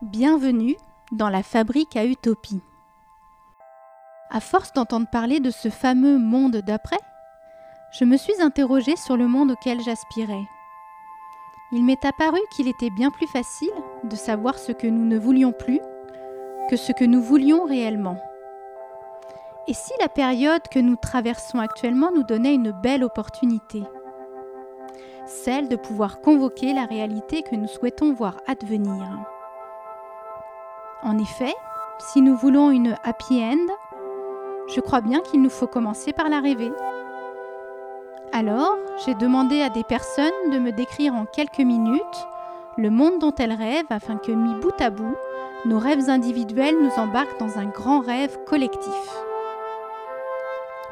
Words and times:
Bienvenue 0.00 0.76
dans 1.10 1.28
la 1.28 1.42
fabrique 1.42 1.96
à 1.96 2.04
utopie. 2.04 2.60
À 4.30 4.38
force 4.38 4.72
d'entendre 4.72 5.08
parler 5.10 5.40
de 5.40 5.50
ce 5.50 5.70
fameux 5.70 6.18
monde 6.18 6.58
d'après, 6.58 7.00
je 7.98 8.04
me 8.04 8.16
suis 8.16 8.40
interrogée 8.40 8.94
sur 8.94 9.16
le 9.16 9.26
monde 9.26 9.50
auquel 9.50 9.80
j'aspirais. 9.80 10.44
Il 11.72 11.84
m'est 11.84 12.04
apparu 12.04 12.38
qu'il 12.52 12.68
était 12.68 12.90
bien 12.90 13.10
plus 13.10 13.26
facile 13.26 13.72
de 14.04 14.14
savoir 14.14 14.56
ce 14.60 14.70
que 14.70 14.86
nous 14.86 15.04
ne 15.04 15.18
voulions 15.18 15.50
plus 15.50 15.80
que 16.70 16.76
ce 16.76 16.92
que 16.92 17.04
nous 17.04 17.20
voulions 17.20 17.64
réellement. 17.64 18.18
Et 19.66 19.74
si 19.74 19.90
la 20.00 20.08
période 20.08 20.62
que 20.70 20.78
nous 20.78 20.94
traversons 20.94 21.58
actuellement 21.58 22.12
nous 22.14 22.22
donnait 22.22 22.54
une 22.54 22.70
belle 22.70 23.02
opportunité 23.02 23.82
Celle 25.26 25.68
de 25.68 25.74
pouvoir 25.74 26.20
convoquer 26.20 26.72
la 26.72 26.84
réalité 26.84 27.42
que 27.42 27.56
nous 27.56 27.66
souhaitons 27.66 28.12
voir 28.12 28.36
advenir. 28.46 29.26
En 31.02 31.16
effet, 31.18 31.54
si 31.98 32.20
nous 32.20 32.36
voulons 32.36 32.70
une 32.70 32.96
happy 33.04 33.40
end, 33.42 33.72
je 34.74 34.80
crois 34.80 35.00
bien 35.00 35.20
qu'il 35.20 35.40
nous 35.40 35.50
faut 35.50 35.66
commencer 35.66 36.12
par 36.12 36.28
la 36.28 36.40
rêver. 36.40 36.72
Alors, 38.32 38.76
j'ai 39.04 39.14
demandé 39.14 39.62
à 39.62 39.70
des 39.70 39.84
personnes 39.84 40.50
de 40.52 40.58
me 40.58 40.72
décrire 40.72 41.14
en 41.14 41.24
quelques 41.24 41.60
minutes 41.60 42.26
le 42.76 42.90
monde 42.90 43.18
dont 43.20 43.34
elles 43.38 43.52
rêvent 43.52 43.86
afin 43.90 44.16
que, 44.16 44.32
mis 44.32 44.54
bout 44.54 44.80
à 44.80 44.90
bout, 44.90 45.16
nos 45.64 45.78
rêves 45.78 46.10
individuels 46.10 46.76
nous 46.80 46.92
embarquent 46.96 47.38
dans 47.38 47.58
un 47.58 47.66
grand 47.66 48.00
rêve 48.00 48.38
collectif. 48.44 49.16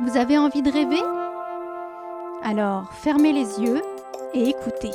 Vous 0.00 0.16
avez 0.16 0.38
envie 0.38 0.62
de 0.62 0.70
rêver? 0.70 1.02
Alors, 2.42 2.92
fermez 2.92 3.32
les 3.32 3.60
yeux 3.60 3.80
et 4.34 4.48
écoutez. 4.50 4.90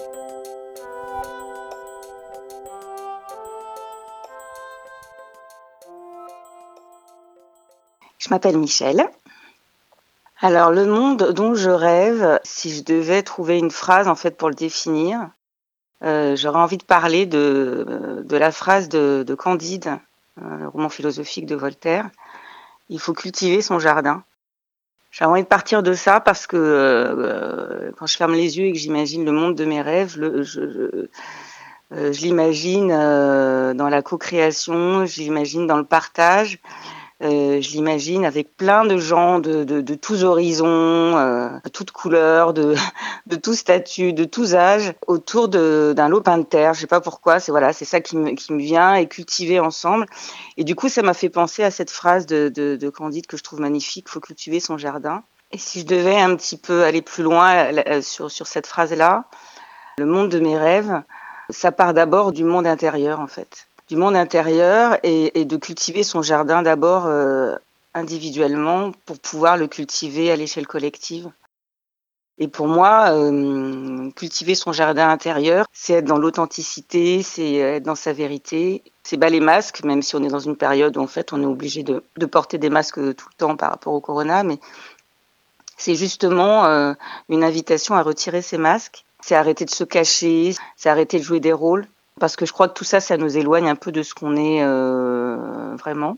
Je 8.19 8.29
m'appelle 8.29 8.57
Michel. 8.57 9.09
Alors 10.41 10.71
le 10.71 10.85
monde 10.85 11.31
dont 11.31 11.55
je 11.55 11.69
rêve, 11.69 12.39
si 12.43 12.75
je 12.75 12.83
devais 12.83 13.23
trouver 13.23 13.57
une 13.57 13.71
phrase 13.71 14.07
en 14.07 14.15
fait 14.15 14.37
pour 14.37 14.49
le 14.49 14.55
définir, 14.55 15.29
euh, 16.03 16.35
j'aurais 16.35 16.59
envie 16.59 16.77
de 16.77 16.83
parler 16.83 17.25
de, 17.25 18.23
de 18.23 18.37
la 18.37 18.51
phrase 18.51 18.89
de, 18.89 19.23
de 19.25 19.35
Candide, 19.35 19.97
euh, 20.41 20.57
le 20.57 20.67
roman 20.67 20.89
philosophique 20.89 21.45
de 21.45 21.55
Voltaire. 21.55 22.09
Il 22.89 22.99
faut 22.99 23.13
cultiver 23.13 23.61
son 23.61 23.79
jardin. 23.79 24.23
J'ai 25.11 25.25
envie 25.25 25.43
de 25.43 25.47
partir 25.47 25.81
de 25.81 25.93
ça 25.93 26.19
parce 26.19 26.45
que 26.45 26.57
euh, 26.57 27.91
quand 27.97 28.05
je 28.05 28.17
ferme 28.17 28.33
les 28.33 28.57
yeux 28.57 28.65
et 28.65 28.73
que 28.73 28.77
j'imagine 28.77 29.23
le 29.25 29.31
monde 29.31 29.55
de 29.55 29.65
mes 29.65 29.81
rêves, 29.81 30.13
je, 30.17 30.43
je, 30.43 31.07
je 31.91 32.21
l'imagine 32.21 32.89
dans 32.89 33.89
la 33.89 34.01
co-création, 34.01 35.05
j'imagine 35.05 35.67
dans 35.67 35.77
le 35.77 35.85
partage. 35.85 36.59
Euh, 37.21 37.59
je 37.59 37.71
l'imagine 37.71 38.23
avec 38.23 38.55
plein 38.55 38.85
de 38.85 38.97
gens 38.97 39.39
de, 39.39 39.65
de, 39.65 39.81
de 39.81 39.95
tous 39.95 40.23
horizons, 40.23 40.67
euh, 41.17 41.49
de 41.65 41.69
toutes 41.69 41.91
couleurs, 41.91 42.53
de, 42.53 42.75
de 43.27 43.35
tous 43.35 43.55
statuts, 43.55 44.13
de 44.13 44.23
tous 44.23 44.55
âges, 44.55 44.93
autour 45.05 45.49
d'un 45.49 46.07
lopin 46.07 46.37
de 46.37 46.43
terre. 46.43 46.73
Je 46.73 46.81
sais 46.81 46.87
pas 46.87 47.01
pourquoi, 47.01 47.39
c'est 47.39 47.51
voilà, 47.51 47.73
c'est 47.73 47.85
ça 47.85 47.99
qui 47.99 48.15
me, 48.15 48.31
qui 48.31 48.53
me 48.53 48.59
vient 48.59 48.95
et 48.95 49.07
cultiver 49.07 49.59
ensemble. 49.59 50.05
Et 50.55 50.63
du 50.63 50.75
coup, 50.75 50.87
ça 50.87 51.01
m'a 51.01 51.13
fait 51.13 51.29
penser 51.29 51.63
à 51.63 51.71
cette 51.71 51.91
phrase 51.91 52.25
de, 52.25 52.49
de, 52.53 52.77
de 52.77 52.89
Candide 52.89 53.27
que 53.27 53.35
je 53.35 53.43
trouve 53.43 53.59
magnifique 53.59 54.07
faut 54.07 54.19
cultiver 54.21 54.59
son 54.59 54.77
jardin. 54.77 55.23
Et 55.51 55.57
si 55.57 55.81
je 55.81 55.85
devais 55.85 56.19
un 56.19 56.35
petit 56.35 56.57
peu 56.57 56.83
aller 56.83 57.01
plus 57.01 57.23
loin 57.23 57.73
euh, 57.73 58.01
sur, 58.01 58.31
sur 58.31 58.47
cette 58.47 58.67
phrase-là, 58.67 59.25
le 59.97 60.05
monde 60.05 60.29
de 60.29 60.39
mes 60.39 60.57
rêves, 60.57 61.01
ça 61.49 61.71
part 61.71 61.93
d'abord 61.93 62.31
du 62.31 62.43
monde 62.43 62.67
intérieur 62.67 63.19
en 63.19 63.27
fait 63.27 63.68
du 63.89 63.95
monde 63.95 64.15
intérieur 64.15 64.97
et, 65.03 65.39
et 65.39 65.45
de 65.45 65.57
cultiver 65.57 66.03
son 66.03 66.21
jardin 66.21 66.61
d'abord 66.61 67.07
euh, 67.07 67.55
individuellement 67.93 68.91
pour 69.05 69.19
pouvoir 69.19 69.57
le 69.57 69.67
cultiver 69.67 70.31
à 70.31 70.35
l'échelle 70.35 70.67
collective. 70.67 71.29
Et 72.37 72.47
pour 72.47 72.67
moi, 72.67 73.09
euh, 73.11 74.09
cultiver 74.11 74.55
son 74.55 74.71
jardin 74.71 75.09
intérieur, 75.09 75.65
c'est 75.73 75.93
être 75.93 76.05
dans 76.05 76.17
l'authenticité, 76.17 77.21
c'est 77.21 77.55
être 77.55 77.83
dans 77.83 77.95
sa 77.95 78.13
vérité, 78.13 78.81
c'est 79.03 79.17
bas 79.17 79.29
les 79.29 79.41
masques, 79.41 79.83
même 79.83 80.01
si 80.01 80.15
on 80.15 80.23
est 80.23 80.29
dans 80.29 80.39
une 80.39 80.55
période 80.55 80.95
où 80.95 81.01
en 81.01 81.07
fait 81.07 81.33
on 81.33 81.41
est 81.41 81.45
obligé 81.45 81.83
de, 81.83 82.01
de 82.15 82.25
porter 82.25 82.57
des 82.57 82.69
masques 82.69 82.95
tout 83.15 83.27
le 83.27 83.37
temps 83.37 83.57
par 83.57 83.71
rapport 83.71 83.93
au 83.93 83.99
corona, 83.99 84.43
mais 84.43 84.59
c'est 85.75 85.95
justement 85.95 86.65
euh, 86.65 86.93
une 87.27 87.43
invitation 87.43 87.95
à 87.95 88.03
retirer 88.03 88.41
ces 88.41 88.57
masques, 88.57 89.03
c'est 89.19 89.35
arrêter 89.35 89.65
de 89.65 89.69
se 89.71 89.83
cacher, 89.83 90.55
c'est 90.77 90.89
arrêter 90.89 91.19
de 91.19 91.23
jouer 91.23 91.41
des 91.41 91.53
rôles, 91.53 91.87
parce 92.19 92.35
que 92.35 92.45
je 92.45 92.53
crois 92.53 92.67
que 92.67 92.73
tout 92.73 92.83
ça, 92.83 92.99
ça 92.99 93.17
nous 93.17 93.37
éloigne 93.37 93.69
un 93.69 93.75
peu 93.75 93.91
de 93.91 94.03
ce 94.03 94.13
qu'on 94.13 94.35
est 94.35 94.63
euh, 94.63 95.75
vraiment. 95.75 96.17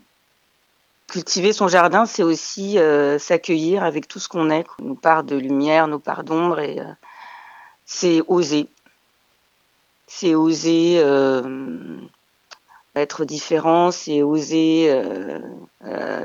Cultiver 1.08 1.52
son 1.52 1.68
jardin, 1.68 2.06
c'est 2.06 2.22
aussi 2.22 2.78
euh, 2.78 3.18
s'accueillir 3.18 3.84
avec 3.84 4.08
tout 4.08 4.18
ce 4.18 4.28
qu'on 4.28 4.50
est, 4.50 4.64
nos 4.80 4.94
parts 4.94 5.24
de 5.24 5.36
lumière, 5.36 5.86
nos 5.86 5.98
parts 5.98 6.24
d'ombre, 6.24 6.60
et 6.60 6.80
euh, 6.80 6.84
c'est 7.86 8.22
oser. 8.28 8.68
C'est 10.06 10.34
oser 10.34 11.02
être 12.94 13.24
différent, 13.24 13.90
c'est 13.90 14.22
oser 14.22 14.94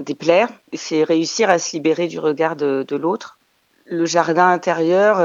déplaire, 0.02 0.50
c'est 0.74 1.06
réussir 1.06 1.50
à 1.50 1.58
se 1.58 1.72
libérer 1.72 2.08
du 2.08 2.20
regard 2.20 2.58
de 2.58 2.96
l'autre. 2.98 3.38
Le 3.86 4.06
jardin 4.06 4.50
intérieur, 4.50 5.20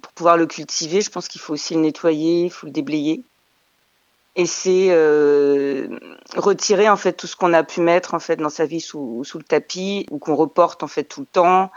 pour 0.00 0.12
pouvoir 0.12 0.38
le 0.38 0.46
cultiver, 0.46 1.02
je 1.02 1.10
pense 1.10 1.28
qu'il 1.28 1.42
faut 1.42 1.52
aussi 1.52 1.74
le 1.74 1.80
nettoyer, 1.80 2.44
il 2.44 2.50
faut 2.50 2.66
le 2.66 2.72
déblayer 2.72 3.22
et 4.36 4.46
c'est 4.46 4.88
euh, 4.90 5.88
retirer 6.36 6.88
en 6.88 6.96
fait 6.96 7.12
tout 7.12 7.26
ce 7.26 7.36
qu'on 7.36 7.52
a 7.52 7.62
pu 7.62 7.80
mettre 7.80 8.14
en 8.14 8.18
fait 8.18 8.36
dans 8.36 8.48
sa 8.48 8.66
vie 8.66 8.80
sous, 8.80 9.22
sous 9.24 9.38
le 9.38 9.44
tapis 9.44 10.06
ou 10.10 10.18
qu'on 10.18 10.34
reporte 10.34 10.82
en 10.82 10.88
fait 10.88 11.04
tout 11.04 11.20
le 11.20 11.26
temps, 11.26 11.70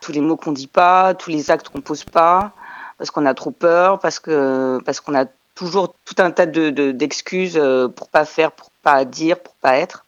tous 0.00 0.12
les 0.12 0.20
mots 0.20 0.36
qu'on 0.36 0.52
dit 0.52 0.66
pas, 0.66 1.14
tous 1.14 1.30
les 1.30 1.50
actes 1.50 1.68
qu'on 1.68 1.82
pose 1.82 2.04
pas, 2.04 2.52
parce 2.98 3.10
qu'on 3.10 3.26
a 3.26 3.34
trop 3.34 3.50
peur, 3.50 3.98
parce 3.98 4.20
que 4.20 4.80
parce 4.84 5.00
qu'on 5.00 5.14
a 5.14 5.26
toujours 5.54 5.94
tout 6.04 6.14
un 6.18 6.30
tas 6.30 6.46
de 6.46 6.70
d'excuses 6.92 7.54
de, 7.54 7.86
pour 7.88 8.08
pas 8.08 8.24
faire, 8.24 8.52
pour 8.52 8.70
pas 8.82 9.04
dire, 9.04 9.38
pour 9.38 9.54
pas 9.56 9.76
être. 9.76 10.06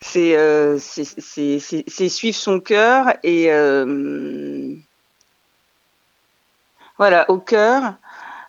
C'est 0.00 0.36
euh, 0.36 0.78
c'est 0.78 2.08
suivre 2.08 2.36
son 2.36 2.60
cœur 2.60 3.14
et 3.22 3.52
euh, 3.52 4.74
voilà 6.98 7.30
au 7.30 7.38
cœur 7.38 7.84
euh, 7.84 7.90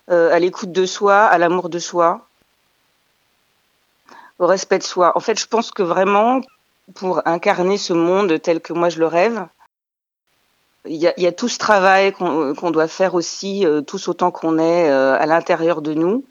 à 0.10 0.40
l'écoute 0.40 0.72
de 0.72 0.86
soi, 0.86 1.24
à 1.24 1.38
l'amour 1.38 1.70
de 1.70 1.80
soi, 1.80 2.28
au 4.40 4.48
respect 4.48 4.80
de 4.80 4.84
soi. 4.84 5.14
En 5.16 5.20
fait, 5.20 5.40
je 5.40 5.48
pense 5.48 5.72
que 5.72 5.84
vraiment, 5.84 6.42
pour 6.96 7.22
incarner 7.26 7.78
ce 7.78 7.94
monde 7.94 8.42
tel 8.42 8.60
que 8.62 8.74
moi 8.74 8.90
je 8.90 9.00
le 9.00 9.08
rêve, 9.08 9.46
il 10.86 10.98
y 10.98 11.28
a, 11.28 11.32
tout 11.32 11.48
ce 11.48 11.58
travail 11.58 12.12
qu'on 12.12 12.54
qu 12.54 12.72
doit 12.72 12.90
faire 12.90 13.14
aussi, 13.16 13.66
euh, 13.66 13.82
tous 13.82 14.10
autant 14.10 14.32
qu'on 14.32 14.60
est 14.60 14.90
euh, 14.90 15.18
à 15.18 15.26
l'intérieur 15.26 15.82
de 15.82 15.94
nous, 15.94 16.26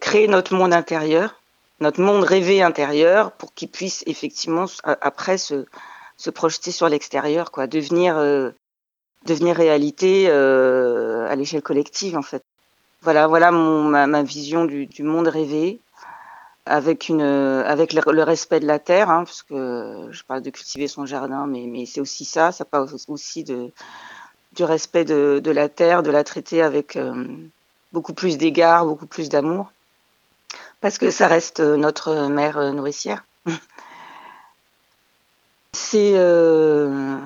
créer 0.00 0.28
notre 0.28 0.54
monde 0.54 0.74
intérieur, 0.74 1.40
notre 1.80 2.02
monde 2.02 2.22
rêvé 2.22 2.60
intérieur, 2.62 3.32
pour 3.32 3.54
qu'il 3.54 3.70
puisse 3.70 4.04
effectivement 4.06 4.66
après 4.84 5.38
se, 5.38 5.64
projeter 6.34 6.70
sur 6.70 6.88
l'extérieur, 6.90 7.50
quoi, 7.50 7.66
devenir 7.66 8.18
euh, 8.18 8.50
devenir 9.24 9.56
réalité 9.56 10.26
euh, 10.28 11.26
à 11.28 11.34
l'échelle 11.34 11.62
collective 11.62 12.16
en 12.16 12.22
fait. 12.22 12.42
Voilà, 13.02 13.26
voilà 13.26 13.52
mon, 13.52 13.84
ma, 13.84 14.22
vision 14.22 14.64
du, 14.64 14.88
monde 15.02 15.28
rêvé, 15.28 15.80
avec 16.66 17.08
une, 17.08 17.22
avec 17.22 17.92
le, 17.92 18.22
respect 18.22 18.60
de 18.60 18.66
la 18.66 18.78
terre, 18.78 19.10
hein, 19.10 19.24
parce 19.24 19.42
que 19.42 20.08
je 20.10 20.22
parle 20.24 20.42
de 20.42 20.50
cultiver 20.50 20.88
son 20.88 21.06
jardin, 21.06 21.46
mais, 21.46 21.66
mais 21.66 21.86
c'est 21.86 22.00
aussi 22.00 22.24
ça, 22.24 22.52
ça 22.52 22.64
parle 22.64 22.88
aussi 23.08 23.44
de, 23.44 23.72
du 24.52 24.64
respect 24.64 25.04
de, 25.04 25.50
la 25.50 25.68
terre, 25.68 26.02
de 26.02 26.10
la 26.10 26.24
traiter 26.24 26.62
avec 26.62 26.96
euh, 26.96 27.26
beaucoup 27.92 28.14
plus 28.14 28.36
d'égard, 28.36 28.84
beaucoup 28.84 29.06
plus 29.06 29.28
d'amour, 29.28 29.72
parce 30.80 30.98
que 30.98 31.10
ça 31.10 31.28
reste 31.28 31.60
notre 31.60 32.28
mère 32.28 32.72
nourricière. 32.72 33.24
c'est 35.72 36.12
euh, 36.16 37.16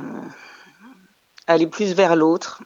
aller 1.46 1.66
plus 1.66 1.94
vers 1.94 2.16
l'autre, 2.16 2.62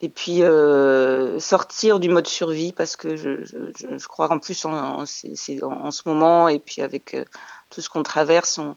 et 0.00 0.08
puis 0.08 0.42
euh, 0.42 1.40
sortir 1.40 1.98
du 1.98 2.08
mode 2.08 2.26
survie 2.26 2.72
parce 2.72 2.96
que 2.96 3.16
je, 3.16 3.44
je, 3.44 3.98
je 3.98 4.08
crois 4.08 4.30
en 4.32 4.38
plus 4.38 4.64
en, 4.64 4.72
en, 4.72 5.02
en, 5.02 5.06
ce 5.90 6.02
moment 6.06 6.48
et 6.48 6.60
puis 6.60 6.82
avec 6.82 7.14
euh, 7.14 7.24
tout 7.70 7.80
ce 7.80 7.88
qu'on 7.88 8.04
traverse, 8.04 8.58
on, 8.58 8.76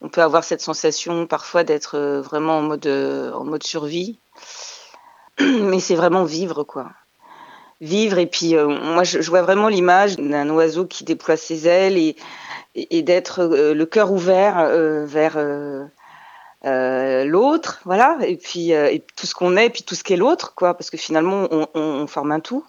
on, 0.00 0.08
peut 0.08 0.22
avoir 0.22 0.44
cette 0.44 0.60
sensation 0.60 1.26
parfois 1.26 1.64
d'être 1.64 1.96
euh, 1.96 2.20
vraiment 2.20 2.58
en 2.58 2.62
mode, 2.62 2.86
euh, 2.86 3.32
en 3.32 3.44
mode 3.44 3.64
survie. 3.64 4.20
Mais 5.40 5.80
c'est 5.80 5.96
vraiment 5.96 6.24
vivre 6.24 6.62
quoi. 6.62 6.90
Vivre 7.80 8.18
et 8.18 8.26
puis 8.26 8.56
euh, 8.56 8.68
moi 8.68 9.02
je, 9.02 9.20
je, 9.20 9.28
vois 9.28 9.42
vraiment 9.42 9.68
l'image 9.68 10.16
d'un 10.16 10.48
oiseau 10.50 10.86
qui 10.86 11.02
déploie 11.02 11.36
ses 11.36 11.66
ailes 11.66 11.98
et, 11.98 12.16
et, 12.76 12.98
et 12.98 13.02
d'être 13.02 13.44
le 13.44 13.84
cœur 13.84 14.12
ouvert 14.12 14.66
vers 15.06 15.36
euh, 16.66 17.24
l'autre, 17.24 17.80
voilà, 17.84 18.18
et 18.22 18.36
puis 18.36 18.72
et 18.72 19.04
tout 19.16 19.26
ce 19.26 19.34
qu'on 19.34 19.56
est, 19.56 19.66
et 19.66 19.70
puis 19.70 19.82
tout 19.82 19.94
ce 19.94 20.04
qu'est 20.04 20.16
l'autre, 20.16 20.54
quoi, 20.54 20.74
parce 20.74 20.90
que 20.90 20.96
finalement 20.96 21.48
on, 21.50 21.66
on, 21.74 22.06
forme 22.06 22.32
un 22.32 22.40
tout. 22.40 22.64